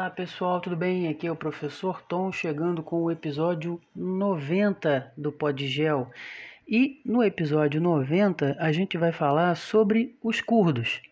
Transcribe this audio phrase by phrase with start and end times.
[0.00, 1.08] Olá pessoal, tudo bem?
[1.08, 6.10] Aqui é o professor Tom chegando com o episódio 90 do Podgel.
[6.66, 11.02] E no episódio 90 a gente vai falar sobre os curdos,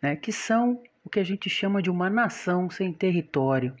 [0.00, 3.74] né, que são o que a gente chama de uma nação sem território.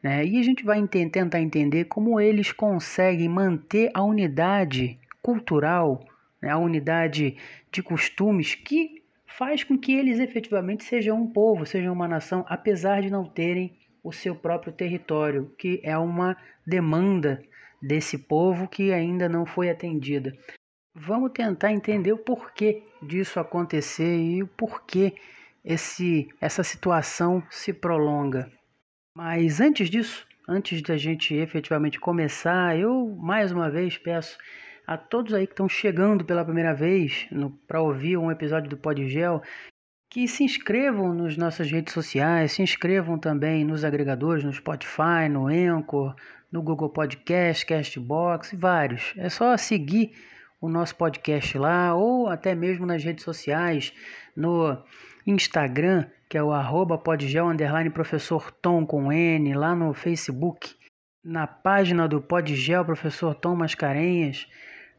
[0.00, 0.24] Né?
[0.24, 6.06] E a gente vai tentar entender como eles conseguem manter a unidade cultural,
[6.40, 7.36] né, a unidade
[7.72, 13.02] de costumes que faz com que eles efetivamente sejam um povo, sejam uma nação, apesar
[13.02, 13.74] de não terem
[14.06, 17.42] o seu próprio território, que é uma demanda
[17.82, 20.32] desse povo que ainda não foi atendida.
[20.94, 25.14] Vamos tentar entender o porquê disso acontecer e o porquê
[25.64, 28.48] esse, essa situação se prolonga.
[29.12, 34.38] Mas antes disso, antes da gente efetivamente começar, eu mais uma vez peço
[34.86, 37.28] a todos aí que estão chegando pela primeira vez
[37.66, 39.42] para ouvir um episódio do Podgel
[40.08, 45.48] que se inscrevam nas nossas redes sociais, se inscrevam também nos agregadores, no Spotify, no
[45.48, 46.14] Anchor,
[46.50, 49.12] no Google Podcast, Castbox e vários.
[49.16, 50.12] É só seguir
[50.60, 53.92] o nosso podcast lá ou até mesmo nas redes sociais,
[54.34, 54.76] no
[55.26, 57.02] Instagram, que é o arroba
[57.44, 60.74] underline professor Tom com N, lá no Facebook,
[61.22, 64.46] na página do Podgel Professor Tom Mascarenhas,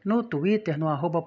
[0.04, 1.22] no Twitter, no arroba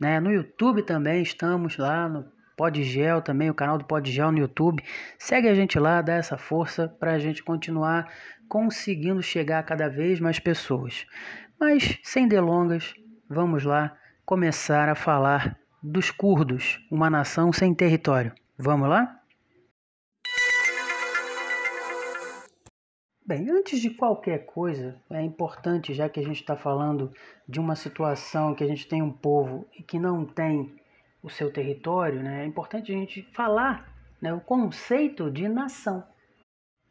[0.00, 0.20] né?
[0.20, 2.24] No YouTube também estamos lá no
[2.56, 4.82] Podgel também, o canal do Podgel no YouTube.
[5.18, 8.12] Segue a gente lá, dá essa força para a gente continuar
[8.48, 11.06] conseguindo chegar a cada vez mais pessoas.
[11.60, 12.94] Mas sem delongas,
[13.28, 18.32] vamos lá começar a falar dos curdos, uma nação sem território.
[18.58, 19.20] Vamos lá?
[23.28, 27.12] Bem, antes de qualquer coisa, é importante, já que a gente está falando
[27.46, 30.74] de uma situação que a gente tem um povo e que não tem
[31.22, 36.02] o seu território, né, é importante a gente falar né, o conceito de nação.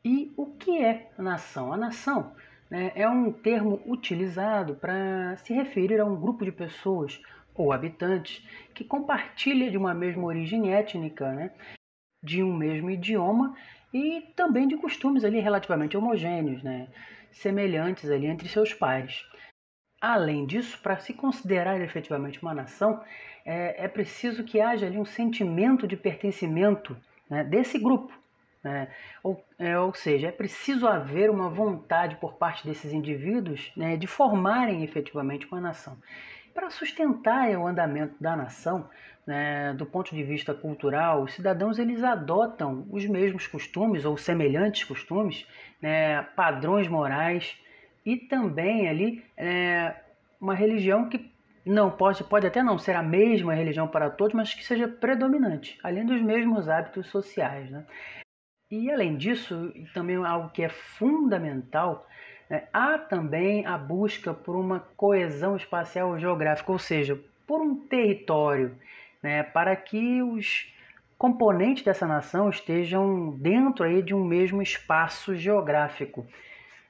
[0.06, 1.74] E o que é nação?
[1.74, 2.36] A nação
[2.70, 7.20] né, é um termo utilizado para se referir a um grupo de pessoas
[7.56, 11.52] ou habitantes que compartilha de uma mesma origem étnica, né,
[12.24, 13.56] de um mesmo idioma
[13.94, 16.88] e também de costumes ali relativamente homogêneos, né?
[17.32, 19.24] semelhantes ali entre seus pares.
[20.00, 23.02] Além disso, para se considerar efetivamente uma nação,
[23.46, 26.96] é, é, preciso que haja ali um sentimento de pertencimento
[27.30, 28.14] né, desse grupo.
[28.64, 28.90] Né?
[29.24, 34.06] Ou, é, ou seja, é preciso haver uma vontade por parte desses indivíduos né, de
[34.06, 35.98] formarem efetivamente uma nação.
[36.58, 38.90] Para sustentar o andamento da nação,
[39.28, 44.84] né, do ponto de vista cultural, os cidadãos eles adotam os mesmos costumes ou semelhantes
[44.84, 45.48] costumes,
[45.80, 47.56] né, padrões morais
[48.04, 49.94] e também ali é,
[50.42, 51.32] uma religião que
[51.64, 55.78] não pode, pode até não ser a mesma religião para todos, mas que seja predominante,
[55.84, 57.70] além dos mesmos hábitos sociais.
[57.70, 57.86] Né?
[58.72, 62.37] E além disso, também algo que é fundamental é,
[62.74, 68.76] há também a busca por uma coesão espacial geográfica, ou seja, por um território,
[69.22, 70.74] né, para que os
[71.18, 76.26] componentes dessa nação estejam dentro aí de um mesmo espaço geográfico.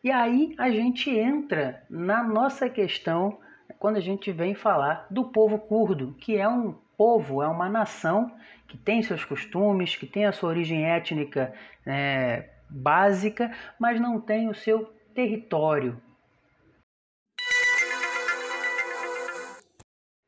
[0.03, 3.39] E aí a gente entra na nossa questão
[3.79, 8.31] quando a gente vem falar do povo curdo, que é um povo, é uma nação
[8.67, 11.53] que tem seus costumes, que tem a sua origem étnica
[11.85, 15.99] né, básica, mas não tem o seu território.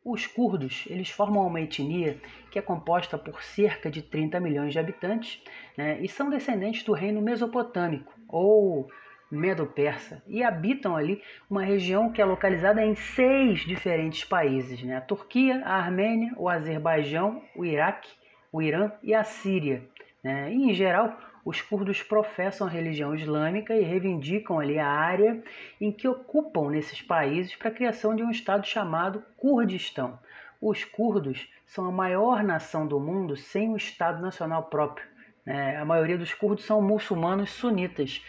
[0.03, 2.19] Os curdos eles formam uma etnia
[2.49, 5.43] que é composta por cerca de 30 milhões de habitantes
[5.77, 8.89] né, e são descendentes do reino mesopotâmico ou
[9.29, 15.01] Medo-Persa e habitam ali uma região que é localizada em seis diferentes países: né, a
[15.01, 18.09] Turquia, a Armênia, o Azerbaijão, o Iraque,
[18.51, 19.87] o Irã e a Síria.
[20.23, 25.41] Né, e, em geral, os curdos professam a religião islâmica e reivindicam ali a área
[25.79, 30.19] em que ocupam nesses países para a criação de um estado chamado Kurdistão.
[30.61, 35.07] Os curdos são a maior nação do mundo sem um estado nacional próprio.
[35.45, 38.21] É, a maioria dos curdos são muçulmanos sunitas.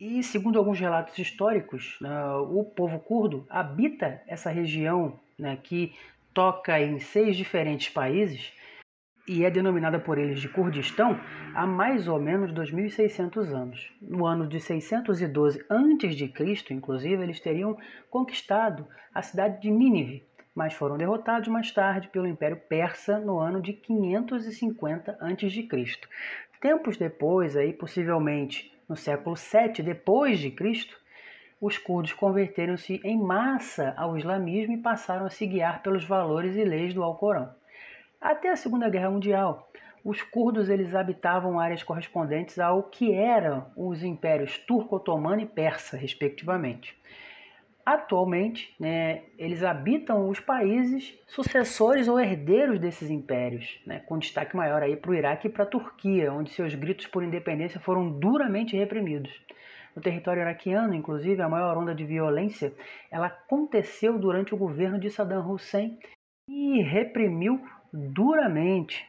[0.00, 5.94] E, segundo alguns relatos históricos, uh, o povo curdo habita essa região né, que
[6.34, 8.52] toca em seis diferentes países
[9.26, 11.18] e é denominada por eles de Kurdistão
[11.54, 13.92] há mais ou menos 2.600 anos.
[14.00, 17.76] No ano de 612 a.C., inclusive, eles teriam
[18.10, 20.22] conquistado a cidade de Nínive,
[20.54, 25.68] mas foram derrotados mais tarde pelo Império Persa no ano de 550 a.C.
[26.60, 30.96] Tempos depois, aí possivelmente no século 7 depois de Cristo,
[31.60, 36.64] os curdos converteram-se em massa ao islamismo e passaram a se guiar pelos valores e
[36.64, 37.50] leis do Alcorão.
[38.26, 39.70] Até a Segunda Guerra Mundial,
[40.04, 46.98] os curdos eles habitavam áreas correspondentes ao que eram os impérios turco-otomano e persa, respectivamente.
[47.84, 54.82] Atualmente, né, eles habitam os países sucessores ou herdeiros desses impérios, né, com destaque maior
[54.96, 59.30] para o Iraque e para a Turquia, onde seus gritos por independência foram duramente reprimidos.
[59.94, 62.74] No território iraquiano, inclusive, a maior onda de violência
[63.08, 65.96] ela aconteceu durante o governo de Saddam Hussein
[66.48, 67.60] e reprimiu
[67.96, 69.08] duramente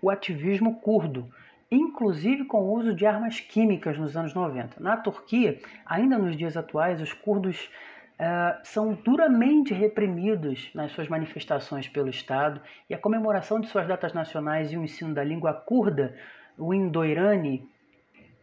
[0.00, 1.28] o ativismo curdo,
[1.70, 4.80] inclusive com o uso de armas químicas nos anos 90.
[4.80, 7.70] Na Turquia, ainda nos dias atuais, os curdos
[8.18, 14.12] uh, são duramente reprimidos nas suas manifestações pelo Estado e a comemoração de suas datas
[14.14, 16.16] nacionais e o ensino da língua curda,
[16.58, 17.68] o Indoirani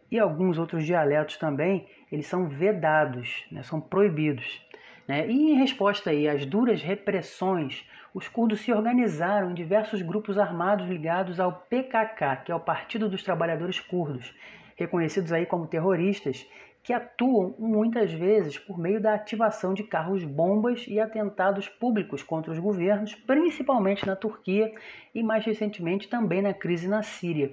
[0.10, 4.62] e alguns outros dialetos também, eles são vedados, né, são proibidos.
[5.08, 5.28] Né?
[5.28, 7.86] E em resposta aí às duras repressões
[8.18, 13.08] os curdos se organizaram em diversos grupos armados ligados ao PKK, que é o Partido
[13.08, 14.34] dos Trabalhadores Curdos,
[14.76, 16.44] reconhecidos aí como terroristas,
[16.82, 22.58] que atuam muitas vezes por meio da ativação de carros-bombas e atentados públicos contra os
[22.58, 24.74] governos, principalmente na Turquia
[25.14, 27.52] e mais recentemente também na crise na Síria.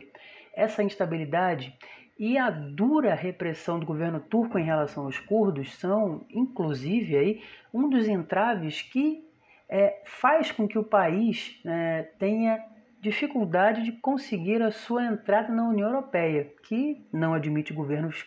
[0.54, 1.76] Essa instabilidade
[2.18, 7.90] e a dura repressão do governo turco em relação aos curdos são, inclusive, aí, um
[7.90, 9.22] dos entraves que
[9.68, 12.64] é, faz com que o país é, tenha
[13.00, 18.24] dificuldade de conseguir a sua entrada na União Europeia, que não admite governos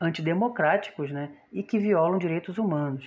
[0.00, 3.06] antidemocráticos né, e que violam direitos humanos.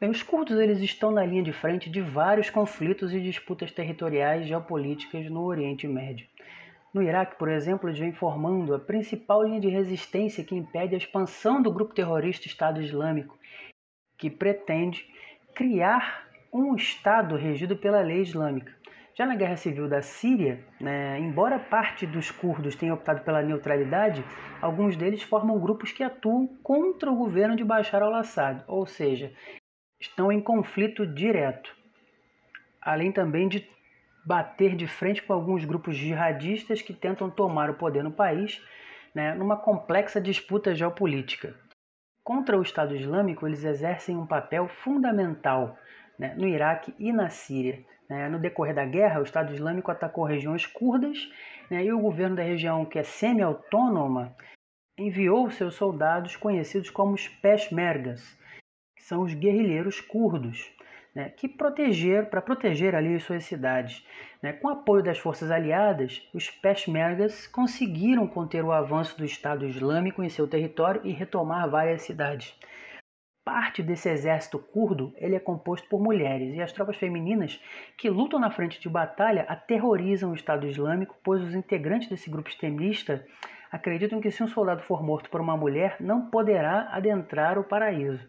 [0.00, 4.46] Bem, os curdos eles estão na linha de frente de vários conflitos e disputas territoriais
[4.46, 6.26] geopolíticas no Oriente Médio.
[6.92, 10.98] No Iraque, por exemplo, eles vêm formando a principal linha de resistência que impede a
[10.98, 13.38] expansão do grupo terrorista Estado Islâmico,
[14.16, 15.06] que pretende
[15.54, 18.72] criar um Estado regido pela lei islâmica.
[19.14, 24.24] Já na Guerra Civil da Síria, né, embora parte dos curdos tenha optado pela neutralidade,
[24.62, 29.32] alguns deles formam grupos que atuam contra o governo de Bashar al-Assad, ou seja,
[30.00, 31.76] estão em conflito direto.
[32.80, 33.68] Além também de
[34.28, 38.62] bater de frente com alguns grupos jihadistas que tentam tomar o poder no país,
[39.14, 41.54] né, numa complexa disputa geopolítica.
[42.22, 45.78] Contra o Estado Islâmico, eles exercem um papel fundamental
[46.18, 47.82] né, no Iraque e na Síria.
[48.06, 48.28] Né?
[48.28, 51.16] No decorrer da guerra, o Estado Islâmico atacou regiões curdas
[51.70, 54.36] né, e o governo da região, que é semi-autônoma,
[54.98, 58.38] enviou seus soldados conhecidos como os Peshmergas,
[58.94, 60.70] que são os guerrilheiros curdos
[61.18, 64.06] né, que proteger para proteger ali suas cidades.
[64.40, 64.52] Né.
[64.52, 70.28] Com apoio das forças aliadas, os Peshmergas conseguiram conter o avanço do Estado Islâmico em
[70.28, 72.56] seu território e retomar várias cidades.
[73.44, 77.60] Parte desse exército curdo ele é composto por mulheres e as tropas femininas
[77.96, 82.48] que lutam na frente de batalha aterrorizam o Estado Islâmico, pois os integrantes desse grupo
[82.48, 83.26] extremista
[83.72, 88.24] acreditam que se um soldado for morto por uma mulher, não poderá adentrar o paraíso.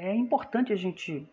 [0.00, 1.28] É importante a gente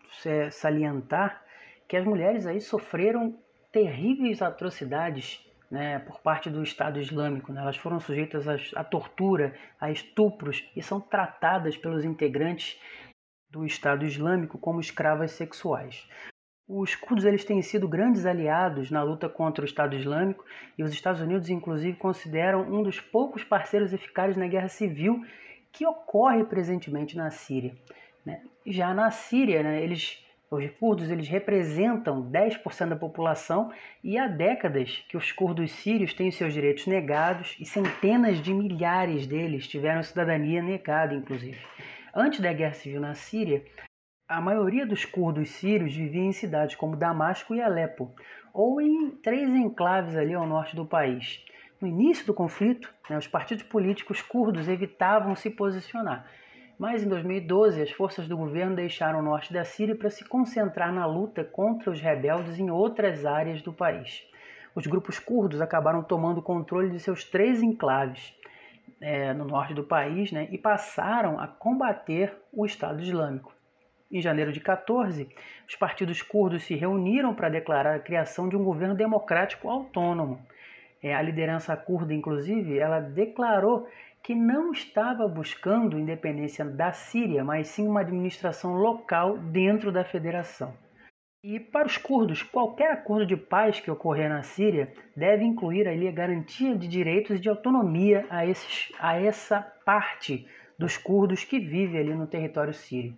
[0.50, 1.40] salientar
[1.86, 3.38] que as mulheres aí sofreram
[3.70, 5.40] terríveis atrocidades
[5.70, 7.52] né, por parte do Estado Islâmico.
[7.52, 7.60] Né?
[7.60, 12.76] Elas foram sujeitas à tortura, a estupros e são tratadas pelos integrantes
[13.48, 16.04] do Estado Islâmico como escravas sexuais.
[16.68, 20.44] Os curdos eles têm sido grandes aliados na luta contra o Estado Islâmico
[20.76, 25.24] e os Estados Unidos, inclusive, consideram um dos poucos parceiros eficazes na guerra civil
[25.70, 27.72] que ocorre presentemente na Síria.
[28.26, 28.42] Né?
[28.66, 30.18] Já na Síria, né, eles,
[30.50, 36.32] os curdos eles representam 10% da população e há décadas que os curdos sírios têm
[36.32, 41.58] seus direitos negados e centenas de milhares deles tiveram cidadania negada, inclusive.
[42.12, 43.64] Antes da guerra civil na Síria,
[44.28, 48.12] a maioria dos curdos sírios vivia em cidades como Damasco e Alepo,
[48.52, 51.44] ou em três enclaves ali ao norte do país.
[51.80, 56.28] No início do conflito, né, os partidos políticos curdos evitavam se posicionar
[56.78, 60.92] mas em 2012, as forças do governo deixaram o norte da Síria para se concentrar
[60.92, 64.22] na luta contra os rebeldes em outras áreas do país.
[64.74, 68.34] Os grupos curdos acabaram tomando controle de seus três enclaves
[69.00, 73.54] é, no norte do país né, e passaram a combater o Estado Islâmico.
[74.12, 75.28] Em janeiro de 14,
[75.66, 80.40] os partidos curdos se reuniram para declarar a criação de um governo democrático autônomo.
[81.02, 83.88] É, a liderança curda, inclusive, ela declarou
[84.26, 90.74] que não estava buscando independência da Síria, mas sim uma administração local dentro da federação.
[91.44, 96.08] E para os curdos, qualquer acordo de paz que ocorrer na Síria deve incluir ali
[96.08, 100.44] a garantia de direitos e de autonomia a, esses, a essa parte
[100.76, 103.16] dos curdos que vive ali no território sírio.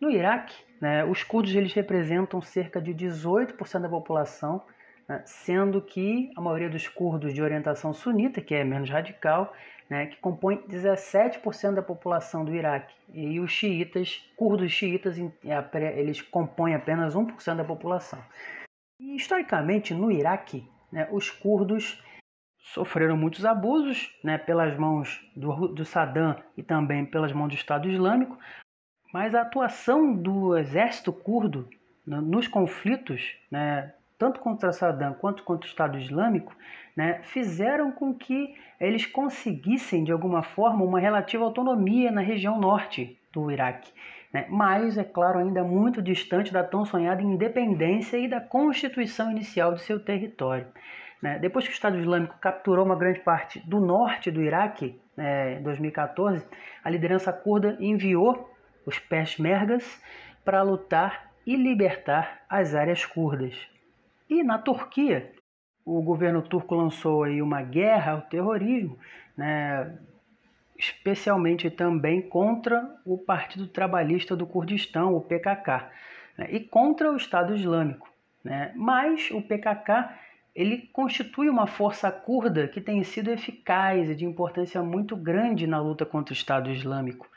[0.00, 4.60] No Iraque, né, os curdos eles representam cerca de 18% da população,
[5.08, 9.52] né, sendo que a maioria dos curdos de orientação sunita, que é menos radical,
[9.88, 12.94] né, que compõe 17% da população do Iraque.
[13.12, 18.18] E os xiitas, curdos xiitas, é, eles compõem apenas 1% da população.
[18.98, 22.02] E, historicamente, no Iraque, né, os curdos
[22.62, 27.88] sofreram muitos abusos né, pelas mãos do, do Saddam e também pelas mãos do Estado
[27.88, 28.38] Islâmico,
[29.12, 31.68] mas a atuação do exército curdo
[32.06, 36.54] né, nos conflitos, né, tanto contra Saddam quanto contra o Estado Islâmico,
[36.96, 43.18] né, fizeram com que eles conseguissem, de alguma forma, uma relativa autonomia na região norte
[43.32, 43.92] do Iraque.
[44.32, 49.74] Né, mas, é claro, ainda muito distante da tão sonhada independência e da constituição inicial
[49.74, 50.68] de seu território.
[51.20, 51.40] Né.
[51.40, 55.62] Depois que o Estado Islâmico capturou uma grande parte do norte do Iraque, né, em
[55.64, 56.46] 2014,
[56.84, 58.48] a liderança curda enviou
[58.86, 60.00] os Peshmergas
[60.44, 63.71] para lutar e libertar as áreas curdas.
[64.32, 65.30] E na Turquia,
[65.84, 68.98] o governo turco lançou aí uma guerra ao terrorismo,
[69.36, 69.94] né,
[70.78, 75.90] especialmente também contra o Partido Trabalhista do Kurdistão, o PKK,
[76.38, 78.10] né, e contra o Estado Islâmico.
[78.42, 78.72] Né.
[78.74, 80.08] Mas o PKK
[80.54, 85.78] ele constitui uma força curda que tem sido eficaz e de importância muito grande na
[85.78, 87.28] luta contra o Estado Islâmico.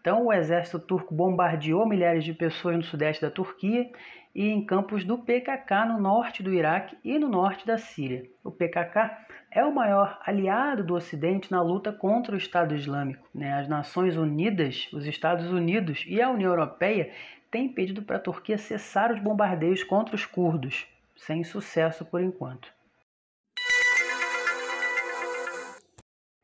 [0.00, 3.90] Então, o exército turco bombardeou milhares de pessoas no sudeste da Turquia
[4.34, 8.28] e em campos do PKK no norte do Iraque e no norte da Síria.
[8.42, 9.16] O PKK
[9.50, 13.28] é o maior aliado do Ocidente na luta contra o Estado Islâmico.
[13.32, 13.54] Né?
[13.54, 17.12] As Nações Unidas, os Estados Unidos e a União Europeia
[17.50, 22.68] têm pedido para a Turquia cessar os bombardeios contra os curdos, sem sucesso por enquanto.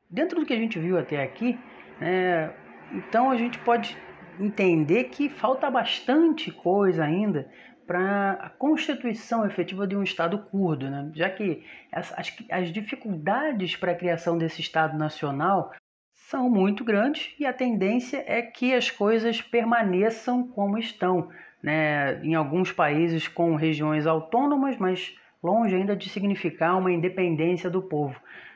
[0.08, 1.58] Dentro do que a gente viu até aqui,
[2.00, 2.54] né,
[2.92, 3.96] então a gente pode
[4.38, 7.50] entender que falta bastante coisa ainda
[7.90, 11.10] para a constituição efetiva de um Estado curdo, né?
[11.12, 15.72] já que as, as, as dificuldades para a criação desse Estado nacional
[16.14, 21.30] são muito grandes e a tendência é que as coisas permaneçam como estão,
[21.60, 22.24] né?
[22.24, 28.14] em alguns países com regiões autônomas, mas longe ainda de significar uma independência do povo.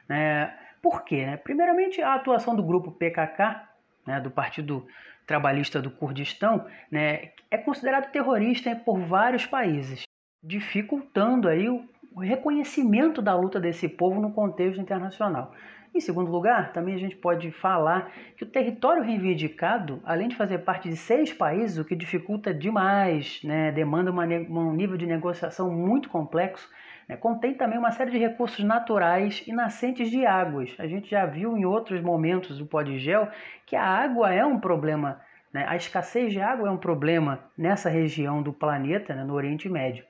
[0.09, 0.57] Né?
[0.81, 1.27] Por quê?
[1.27, 1.37] Né?
[1.39, 3.63] Primeiramente, a atuação do grupo PKK,
[4.07, 4.87] né, do Partido
[5.27, 10.03] trabalhista do Kurdistão, né, é considerado terrorista por vários países,
[10.43, 15.53] dificultando aí o reconhecimento da luta desse povo no contexto internacional.
[15.95, 20.59] Em segundo lugar, também a gente pode falar que o território reivindicado, além de fazer
[20.59, 25.71] parte de seis países, o que dificulta demais, né, demanda uma, um nível de negociação
[25.71, 26.69] muito complexo,
[27.17, 30.75] contém também uma série de recursos naturais e nascentes de águas.
[30.79, 33.29] A gente já viu em outros momentos do Podgel
[33.67, 35.21] que a água é um problema,
[35.53, 39.69] né, a escassez de água é um problema nessa região do planeta, né, no Oriente
[39.69, 40.05] Médio.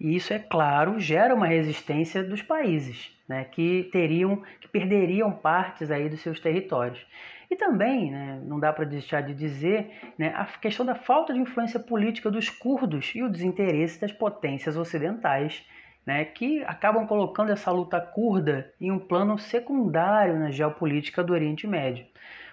[0.00, 5.90] E isso, é claro, gera uma resistência dos países, né, que teriam, que perderiam partes
[5.90, 7.04] aí dos seus territórios.
[7.50, 11.40] E também, né, não dá para deixar de dizer, né, a questão da falta de
[11.40, 15.66] influência política dos curdos e o desinteresse das potências ocidentais
[16.08, 21.66] né, que acabam colocando essa luta curda em um plano secundário na geopolítica do Oriente
[21.66, 22.06] Médio.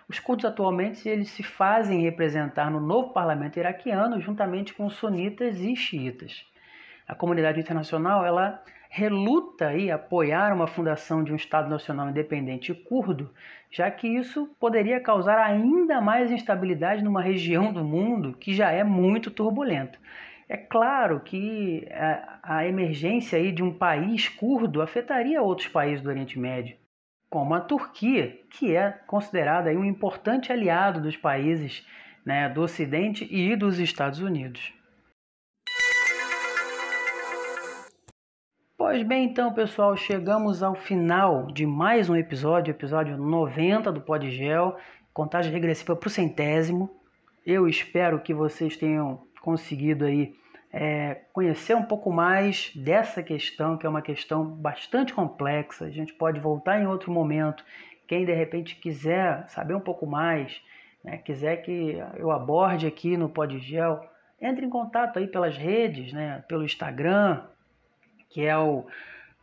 [0.09, 5.73] Os curdos atualmente eles se fazem representar no novo parlamento iraquiano juntamente com sunitas e
[5.73, 6.45] xiitas.
[7.07, 13.31] A comunidade internacional ela reluta em apoiar uma fundação de um Estado Nacional Independente curdo,
[13.71, 18.83] já que isso poderia causar ainda mais instabilidade numa região do mundo que já é
[18.83, 19.97] muito turbulenta.
[20.47, 26.09] É claro que a, a emergência aí de um país curdo afetaria outros países do
[26.09, 26.77] Oriente Médio,
[27.29, 31.85] como a Turquia, que é considerada aí um importante aliado dos países
[32.23, 34.71] né, do Ocidente e dos Estados Unidos.
[38.77, 44.77] Pois bem, então, pessoal, chegamos ao final de mais um episódio, episódio 90 do Podgel,
[45.11, 46.89] contagem regressiva para o centésimo.
[47.43, 50.35] Eu espero que vocês tenham conseguido aí
[50.73, 55.85] é, conhecer um pouco mais dessa questão, que é uma questão bastante complexa.
[55.85, 57.63] A gente pode voltar em outro momento.
[58.07, 60.59] Quem de repente quiser saber um pouco mais,
[61.03, 64.01] né, quiser que eu aborde aqui no Podgel,
[64.41, 67.43] entre em contato aí pelas redes, né, pelo Instagram,
[68.29, 68.85] que é o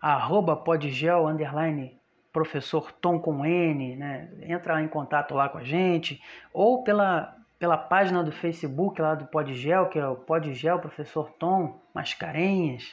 [0.01, 1.97] arroba podgel, underline
[2.33, 4.29] professor Tom com N, né?
[4.43, 6.21] Entra em contato lá com a gente,
[6.53, 11.81] ou pela pela página do Facebook lá do Podgel, que é o Podgel Professor Tom
[11.95, 12.93] Mascarenhas,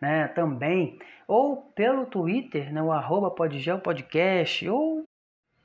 [0.00, 5.04] né, também, ou pelo Twitter, né, o arroba Podgel Podcast, ou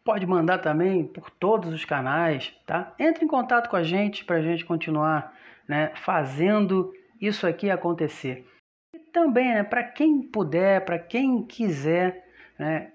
[0.03, 2.93] pode mandar também por todos os canais, tá?
[2.99, 5.35] Entre em contato com a gente para a gente continuar
[5.67, 8.47] né, fazendo isso aqui acontecer.
[8.93, 12.23] E também, né, para quem puder, para quem quiser,
[12.59, 12.91] né,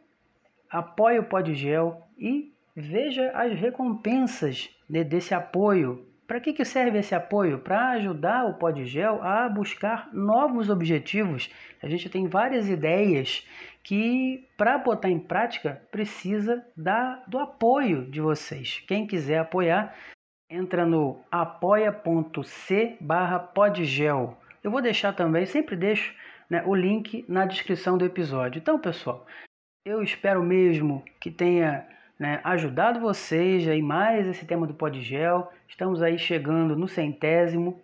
[0.71, 6.07] apoie o Podgel e veja as recompensas de, desse apoio.
[6.27, 7.59] Para que, que serve esse apoio?
[7.59, 11.51] Para ajudar o Podgel a buscar novos objetivos.
[11.83, 13.47] A gente tem várias ideias
[13.85, 18.83] que, para botar em prática, precisa da, do apoio de vocês.
[18.89, 19.95] Quem quiser apoiar,
[20.51, 24.37] entra no apoia.c barra podgel.
[24.65, 26.13] Eu vou deixar também, sempre deixo
[26.51, 28.59] né, o link na descrição do episódio.
[28.59, 29.25] Então, pessoal,
[29.85, 31.87] eu espero mesmo que tenha
[32.19, 35.51] né, ajudado vocês aí mais esse tema do Podgel.
[35.69, 37.81] Estamos aí chegando no centésimo,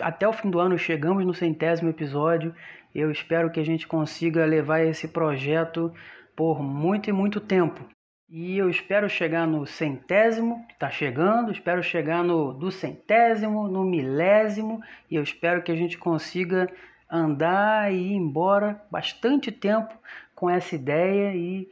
[0.00, 2.54] até o fim do ano chegamos no centésimo episódio.
[2.94, 5.92] Eu espero que a gente consiga levar esse projeto
[6.34, 7.84] por muito e muito tempo.
[8.28, 13.84] E eu espero chegar no centésimo, que está chegando, espero chegar no do centésimo, no
[13.84, 16.70] milésimo, e eu espero que a gente consiga
[17.10, 19.94] andar e ir embora bastante tempo
[20.34, 21.68] com essa ideia e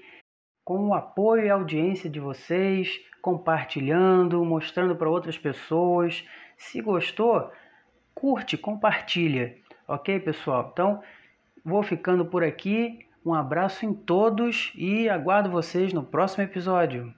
[0.67, 6.27] com o apoio e audiência de vocês, compartilhando, mostrando para outras pessoas.
[6.59, 7.53] Se gostou,
[8.13, 9.57] curte, compartilha,
[9.87, 10.69] ok, pessoal?
[10.73, 11.01] Então,
[11.65, 13.07] vou ficando por aqui.
[13.25, 17.15] Um abraço em todos e aguardo vocês no próximo episódio.